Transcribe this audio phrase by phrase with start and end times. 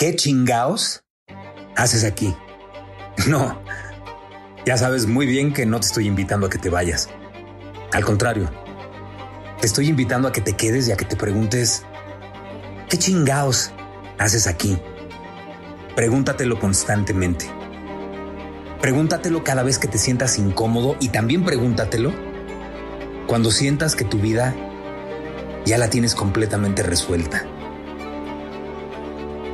[0.00, 1.04] ¿Qué chingaos
[1.76, 2.34] haces aquí?
[3.28, 3.60] No,
[4.64, 7.10] ya sabes muy bien que no te estoy invitando a que te vayas.
[7.92, 8.50] Al contrario,
[9.60, 11.84] te estoy invitando a que te quedes y a que te preguntes,
[12.88, 13.72] ¿qué chingaos
[14.16, 14.78] haces aquí?
[15.96, 17.44] Pregúntatelo constantemente.
[18.80, 22.10] Pregúntatelo cada vez que te sientas incómodo y también pregúntatelo
[23.26, 24.56] cuando sientas que tu vida
[25.66, 27.44] ya la tienes completamente resuelta.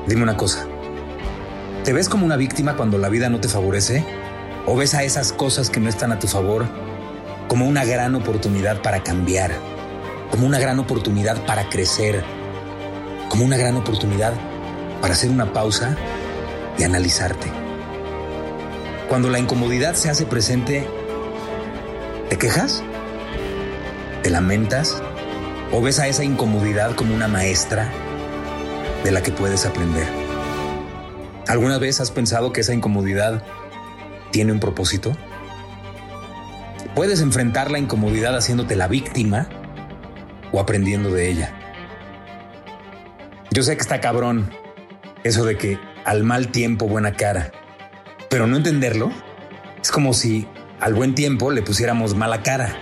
[0.06, 0.68] Dime una cosa.
[1.82, 4.04] ¿Te ves como una víctima cuando la vida no te favorece?
[4.64, 6.66] ¿O ves a esas cosas que no están a tu favor
[7.48, 9.50] como una gran oportunidad para cambiar?
[10.30, 12.22] Como una gran oportunidad para crecer?
[13.28, 14.32] Como una gran oportunidad
[15.00, 15.96] para hacer una pausa
[16.78, 17.50] y analizarte?
[19.08, 20.86] Cuando la incomodidad se hace presente,
[22.28, 22.84] ¿te quejas?
[24.22, 25.02] ¿Te lamentas?
[25.72, 27.90] ¿O ves a esa incomodidad como una maestra
[29.06, 30.04] de la que puedes aprender?
[31.46, 33.44] ¿Alguna vez has pensado que esa incomodidad
[34.32, 35.16] tiene un propósito?
[36.96, 39.48] Puedes enfrentar la incomodidad haciéndote la víctima
[40.50, 41.54] o aprendiendo de ella.
[43.52, 44.50] Yo sé que está cabrón
[45.22, 47.52] eso de que al mal tiempo buena cara,
[48.28, 49.12] pero no entenderlo
[49.80, 50.48] es como si
[50.80, 52.74] al buen tiempo le pusiéramos mala cara.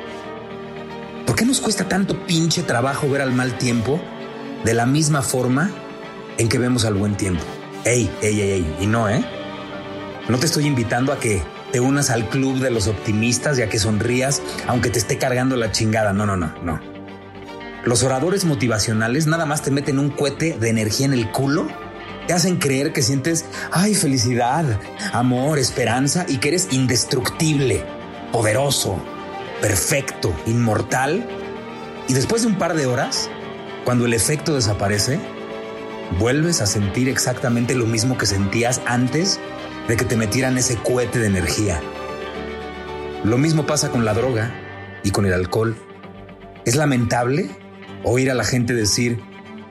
[1.27, 4.01] ¿Por qué nos cuesta tanto pinche trabajo ver al mal tiempo
[4.65, 5.71] de la misma forma
[6.39, 7.43] en que vemos al buen tiempo?
[7.85, 9.25] Ey, ey, ey, ey, y no, ¿eh?
[10.29, 13.69] No te estoy invitando a que te unas al club de los optimistas y a
[13.69, 16.13] que sonrías aunque te esté cargando la chingada.
[16.13, 16.81] No, no, no, no.
[17.85, 21.69] Los oradores motivacionales nada más te meten un cohete de energía en el culo,
[22.27, 24.65] te hacen creer que sientes, ay, felicidad,
[25.13, 27.85] amor, esperanza y que eres indestructible,
[28.33, 28.97] poderoso,
[29.61, 31.29] perfecto, inmortal.
[32.09, 33.29] Y después de un par de horas,
[33.85, 35.21] cuando el efecto desaparece,
[36.19, 39.41] vuelves a sentir exactamente lo mismo que sentías antes
[39.89, 41.81] de que te metieran ese cohete de energía.
[43.25, 44.53] Lo mismo pasa con la droga
[45.03, 45.77] y con el alcohol.
[46.65, 47.51] Es lamentable
[48.03, 49.21] oír a la gente decir,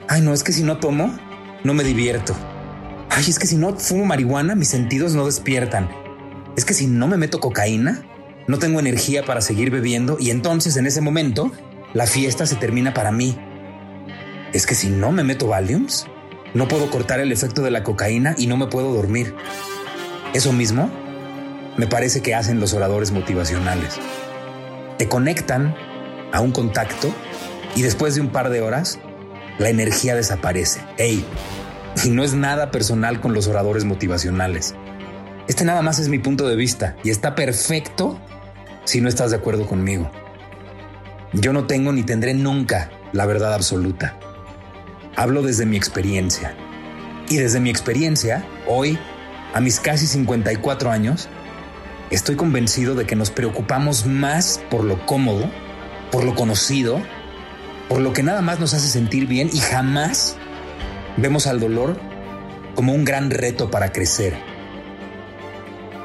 [0.08, 1.18] ay no, es que si no tomo,
[1.64, 2.36] no me divierto.
[3.10, 5.90] Ay, es que si no fumo marihuana, mis sentidos no despiertan.
[6.58, 8.04] Es que si no me meto cocaína,
[8.48, 11.52] no tengo energía para seguir bebiendo y entonces en ese momento
[11.94, 13.38] la fiesta se termina para mí.
[14.52, 16.08] Es que si no me meto Valiums,
[16.54, 19.36] no puedo cortar el efecto de la cocaína y no me puedo dormir.
[20.34, 20.90] Eso mismo
[21.78, 23.96] me parece que hacen los oradores motivacionales.
[24.98, 25.76] Te conectan
[26.32, 27.14] a un contacto
[27.76, 29.00] y después de un par de horas,
[29.58, 30.82] la energía desaparece.
[30.98, 31.26] Ey,
[32.04, 34.76] y no es nada personal con los oradores motivacionales.
[35.48, 38.20] Este nada más es mi punto de vista y está perfecto
[38.86, 40.10] si no estás de acuerdo conmigo.
[41.34, 44.20] Yo no tengo ni tendré nunca la verdad absoluta.
[45.16, 46.56] Hablo desde mi experiencia.
[47.30, 48.98] Y desde mi experiencia, hoy,
[49.54, 51.30] a mis casi 54 años,
[52.10, 55.50] estoy convencido de que nos preocupamos más por lo cómodo,
[56.12, 57.00] por lo conocido,
[57.90, 60.36] por lo que nada más nos hace sentir bien y jamás
[61.18, 62.00] vemos al dolor
[62.74, 64.36] como un gran reto para crecer.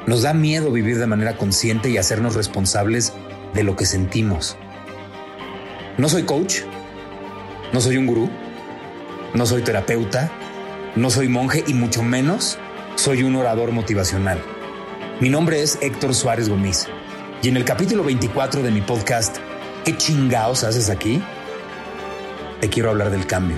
[0.06, 3.14] Nos da miedo vivir de manera consciente y hacernos responsables
[3.54, 4.58] de lo que sentimos.
[5.96, 6.60] No soy coach,
[7.72, 8.30] no soy un gurú,
[9.34, 10.30] no soy terapeuta,
[10.96, 12.58] no soy monje y mucho menos
[12.96, 14.42] soy un orador motivacional.
[15.20, 16.86] Mi nombre es Héctor Suárez Gómez
[17.42, 19.38] y en el capítulo 24 de mi podcast,
[19.88, 21.22] ¿Qué chingaos haces aquí?
[22.60, 23.56] Te quiero hablar del cambio.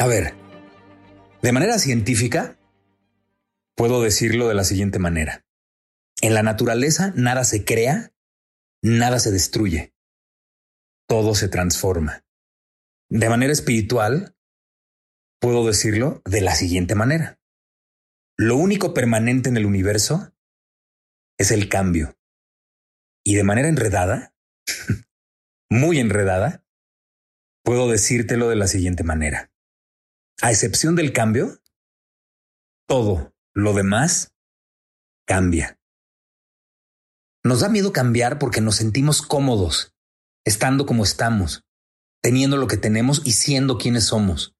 [0.00, 0.34] A ver,
[1.40, 2.58] de manera científica,
[3.76, 5.44] puedo decirlo de la siguiente manera.
[6.20, 8.12] En la naturaleza nada se crea,
[8.82, 9.94] nada se destruye,
[11.06, 12.23] todo se transforma.
[13.10, 14.36] De manera espiritual,
[15.40, 17.38] puedo decirlo de la siguiente manera.
[18.36, 20.34] Lo único permanente en el universo
[21.38, 22.16] es el cambio.
[23.24, 24.34] Y de manera enredada,
[25.70, 26.64] muy enredada,
[27.62, 29.52] puedo decírtelo de la siguiente manera.
[30.42, 31.62] A excepción del cambio,
[32.86, 34.34] todo lo demás
[35.26, 35.78] cambia.
[37.44, 39.94] Nos da miedo cambiar porque nos sentimos cómodos,
[40.44, 41.63] estando como estamos.
[42.24, 44.56] Teniendo lo que tenemos y siendo quienes somos.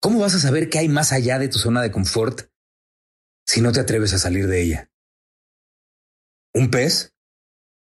[0.00, 2.50] ¿Cómo vas a saber qué hay más allá de tu zona de confort
[3.46, 4.90] si no te atreves a salir de ella?
[6.54, 7.14] Un pez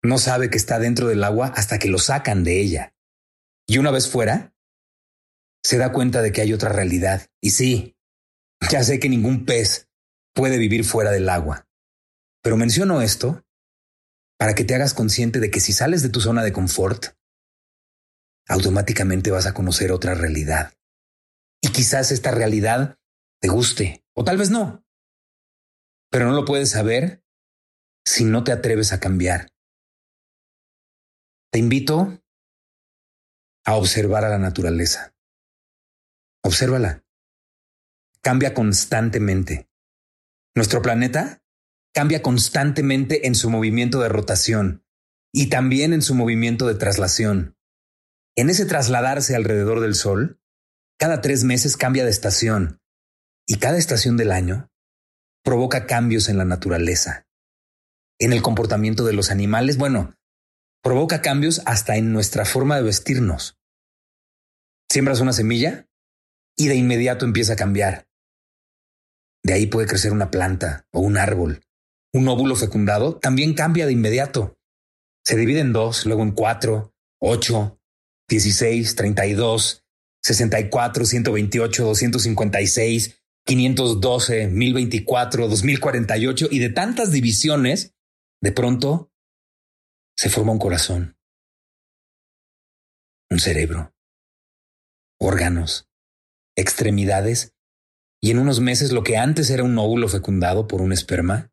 [0.02, 2.96] no sabe que está dentro del agua hasta que lo sacan de ella.
[3.66, 4.56] Y una vez fuera,
[5.62, 7.26] se da cuenta de que hay otra realidad.
[7.42, 7.98] Y sí,
[8.70, 9.90] ya sé que ningún pez
[10.32, 11.68] puede vivir fuera del agua.
[12.42, 13.44] Pero menciono esto
[14.38, 17.14] para que te hagas consciente de que si sales de tu zona de confort,
[18.48, 20.74] automáticamente vas a conocer otra realidad.
[21.60, 22.98] Y quizás esta realidad
[23.40, 24.84] te guste, o tal vez no.
[26.10, 27.24] Pero no lo puedes saber
[28.04, 29.50] si no te atreves a cambiar.
[31.50, 32.22] Te invito
[33.64, 35.14] a observar a la naturaleza.
[36.42, 37.04] Obsérvala.
[38.20, 39.68] Cambia constantemente.
[40.54, 41.42] Nuestro planeta
[41.94, 44.84] cambia constantemente en su movimiento de rotación
[45.32, 47.53] y también en su movimiento de traslación.
[48.36, 50.40] En ese trasladarse alrededor del Sol,
[50.98, 52.80] cada tres meses cambia de estación
[53.46, 54.70] y cada estación del año
[55.44, 57.26] provoca cambios en la naturaleza.
[58.18, 60.16] En el comportamiento de los animales, bueno,
[60.82, 63.58] provoca cambios hasta en nuestra forma de vestirnos.
[64.90, 65.88] Siembras una semilla
[66.56, 68.08] y de inmediato empieza a cambiar.
[69.42, 71.60] De ahí puede crecer una planta o un árbol.
[72.12, 74.56] Un óvulo fecundado también cambia de inmediato.
[75.24, 77.80] Se divide en dos, luego en cuatro, ocho,
[78.28, 79.84] 16, 32,
[80.22, 87.94] 64, 128, 256, 512, 1024, 2048 y de tantas divisiones,
[88.40, 89.12] de pronto
[90.16, 91.18] se forma un corazón,
[93.30, 93.94] un cerebro,
[95.20, 95.90] órganos,
[96.56, 97.54] extremidades.
[98.22, 101.52] Y en unos meses lo que antes era un óvulo fecundado por un esperma,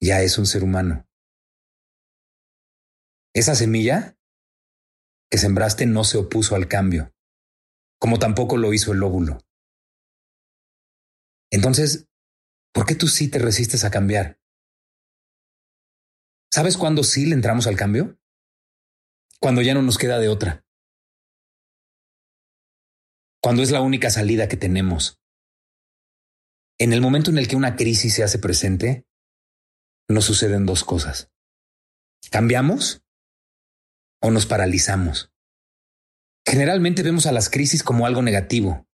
[0.00, 1.08] ya es un ser humano.
[3.34, 4.16] Esa semilla
[5.32, 7.10] que sembraste no se opuso al cambio,
[7.98, 9.38] como tampoco lo hizo el óvulo.
[11.50, 12.06] Entonces,
[12.74, 14.38] ¿por qué tú sí te resistes a cambiar?
[16.52, 18.20] ¿Sabes cuándo sí le entramos al cambio?
[19.40, 20.66] Cuando ya no nos queda de otra.
[23.42, 25.18] Cuando es la única salida que tenemos.
[26.78, 29.06] En el momento en el que una crisis se hace presente,
[30.10, 31.32] nos suceden dos cosas.
[32.30, 33.01] Cambiamos
[34.22, 35.32] o nos paralizamos.
[36.46, 38.86] Generalmente vemos a las crisis como algo negativo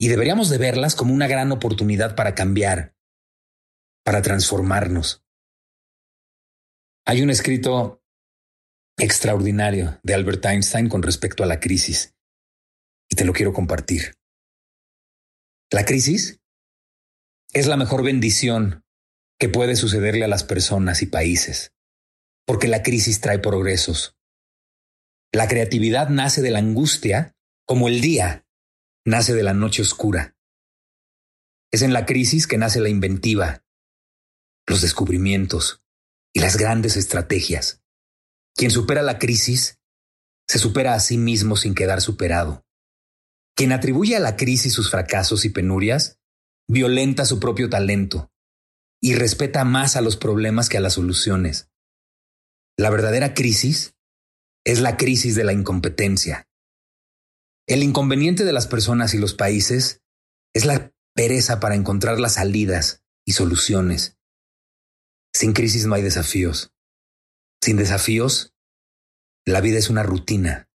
[0.00, 2.94] y deberíamos de verlas como una gran oportunidad para cambiar,
[4.04, 5.24] para transformarnos.
[7.06, 8.02] Hay un escrito
[8.98, 12.14] extraordinario de Albert Einstein con respecto a la crisis
[13.10, 14.16] y te lo quiero compartir.
[15.70, 16.40] La crisis
[17.52, 18.84] es la mejor bendición
[19.38, 21.72] que puede sucederle a las personas y países,
[22.44, 24.17] porque la crisis trae progresos,
[25.32, 27.36] la creatividad nace de la angustia
[27.66, 28.46] como el día
[29.04, 30.36] nace de la noche oscura.
[31.70, 33.64] Es en la crisis que nace la inventiva,
[34.66, 35.82] los descubrimientos
[36.32, 37.82] y las grandes estrategias.
[38.54, 39.78] Quien supera la crisis
[40.46, 42.66] se supera a sí mismo sin quedar superado.
[43.54, 46.18] Quien atribuye a la crisis sus fracasos y penurias,
[46.68, 48.32] violenta su propio talento
[49.00, 51.70] y respeta más a los problemas que a las soluciones.
[52.78, 53.97] La verdadera crisis
[54.68, 56.46] es la crisis de la incompetencia.
[57.66, 60.02] El inconveniente de las personas y los países
[60.54, 64.18] es la pereza para encontrar las salidas y soluciones.
[65.32, 66.74] Sin crisis no hay desafíos.
[67.62, 68.54] Sin desafíos,
[69.46, 70.68] la vida es una rutina,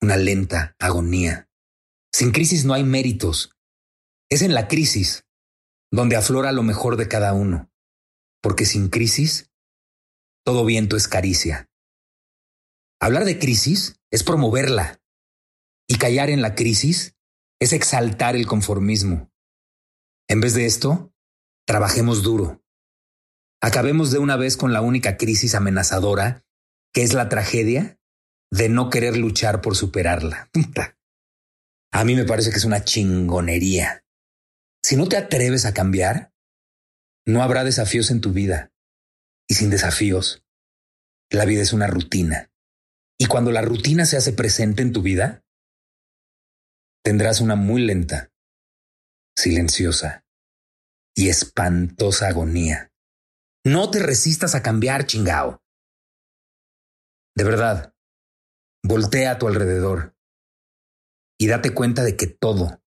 [0.00, 1.50] una lenta agonía.
[2.14, 3.50] Sin crisis no hay méritos.
[4.28, 5.26] Es en la crisis
[5.90, 7.68] donde aflora lo mejor de cada uno,
[8.40, 9.50] porque sin crisis,
[10.44, 11.69] todo viento es caricia.
[13.02, 15.00] Hablar de crisis es promoverla
[15.88, 17.16] y callar en la crisis
[17.58, 19.32] es exaltar el conformismo.
[20.28, 21.14] En vez de esto,
[21.66, 22.62] trabajemos duro.
[23.62, 26.44] Acabemos de una vez con la única crisis amenazadora,
[26.92, 27.98] que es la tragedia
[28.50, 30.50] de no querer luchar por superarla.
[31.92, 34.04] A mí me parece que es una chingonería.
[34.84, 36.32] Si no te atreves a cambiar,
[37.26, 38.72] no habrá desafíos en tu vida.
[39.48, 40.44] Y sin desafíos,
[41.30, 42.49] la vida es una rutina.
[43.22, 45.44] Y cuando la rutina se hace presente en tu vida,
[47.04, 48.32] tendrás una muy lenta,
[49.36, 50.24] silenciosa
[51.14, 52.90] y espantosa agonía.
[53.62, 55.60] No te resistas a cambiar, chingao.
[57.36, 57.94] De verdad,
[58.82, 60.16] voltea a tu alrededor
[61.38, 62.82] y date cuenta de que todo,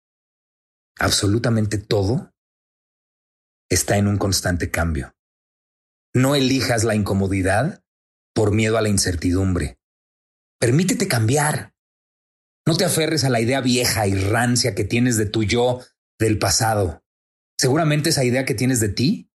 [0.98, 2.32] absolutamente todo,
[3.68, 5.14] está en un constante cambio.
[6.14, 7.84] No elijas la incomodidad
[8.34, 9.78] por miedo a la incertidumbre
[10.62, 11.74] Permítete cambiar.
[12.64, 15.80] No te aferres a la idea vieja y rancia que tienes de tu yo
[16.20, 17.04] del pasado.
[17.58, 19.28] Seguramente esa idea que tienes de ti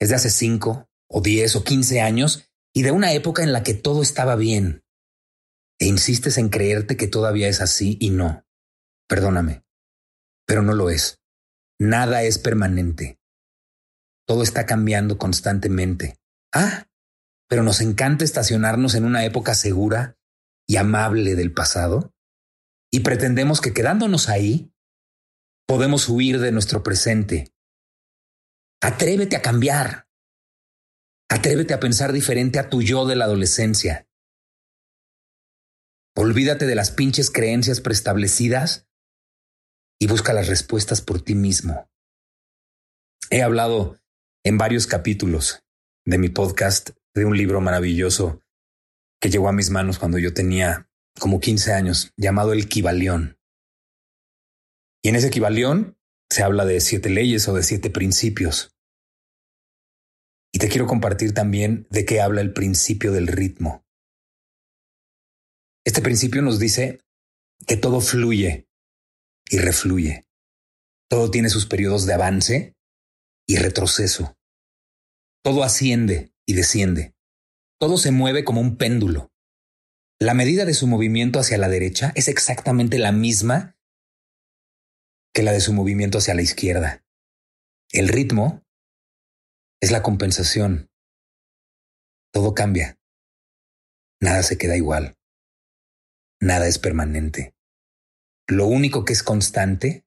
[0.00, 3.64] es de hace cinco o diez o quince años y de una época en la
[3.64, 4.84] que todo estaba bien.
[5.80, 8.46] E insistes en creerte que todavía es así y no.
[9.08, 9.64] Perdóname,
[10.46, 11.20] pero no lo es.
[11.80, 13.18] Nada es permanente.
[14.28, 16.20] Todo está cambiando constantemente.
[16.54, 16.86] Ah,
[17.48, 20.20] pero nos encanta estacionarnos en una época segura
[20.72, 22.14] y amable del pasado
[22.90, 24.72] y pretendemos que quedándonos ahí
[25.66, 27.52] podemos huir de nuestro presente.
[28.80, 30.08] Atrévete a cambiar.
[31.28, 34.08] Atrévete a pensar diferente a tu yo de la adolescencia.
[36.16, 38.88] Olvídate de las pinches creencias preestablecidas
[40.00, 41.90] y busca las respuestas por ti mismo.
[43.28, 44.00] He hablado
[44.42, 45.66] en varios capítulos
[46.06, 48.41] de mi podcast de un libro maravilloso
[49.22, 53.38] que llegó a mis manos cuando yo tenía como 15 años, llamado el Kibalión.
[55.00, 55.96] Y en ese Kibalión
[56.28, 58.74] se habla de siete leyes o de siete principios.
[60.52, 63.86] Y te quiero compartir también de qué habla el principio del ritmo.
[65.84, 67.00] Este principio nos dice
[67.66, 68.68] que todo fluye
[69.48, 70.26] y refluye.
[71.08, 72.74] Todo tiene sus periodos de avance
[73.46, 74.36] y retroceso.
[75.44, 77.14] Todo asciende y desciende.
[77.82, 79.32] Todo se mueve como un péndulo.
[80.20, 83.76] La medida de su movimiento hacia la derecha es exactamente la misma
[85.34, 87.04] que la de su movimiento hacia la izquierda.
[87.90, 88.62] El ritmo
[89.80, 90.92] es la compensación.
[92.32, 93.00] Todo cambia.
[94.20, 95.18] Nada se queda igual.
[96.40, 97.56] Nada es permanente.
[98.46, 100.06] Lo único que es constante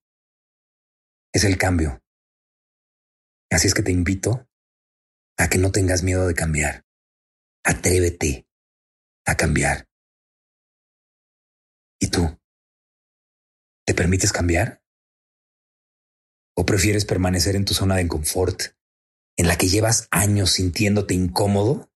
[1.34, 2.02] es el cambio.
[3.52, 4.48] Así es que te invito
[5.38, 6.85] a que no tengas miedo de cambiar.
[7.66, 8.48] Atrévete
[9.26, 9.88] a cambiar.
[12.00, 12.22] ¿Y tú?
[13.88, 14.84] ¿Te permites cambiar?
[16.56, 18.76] ¿O prefieres permanecer en tu zona de confort,
[19.36, 21.92] en la que llevas años sintiéndote incómodo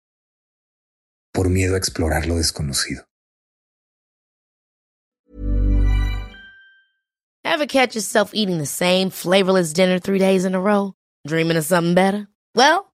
[1.34, 3.10] por miedo a explorar lo desconocido?
[7.44, 10.94] Ever catch yourself eating the same flavorless dinner three days in a row?
[11.26, 12.28] Dreaming of something better?
[12.54, 12.94] Well,